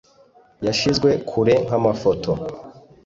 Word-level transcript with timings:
yashizwe 0.65 1.09
kure 1.29 1.53
nkamafoto 1.65 2.31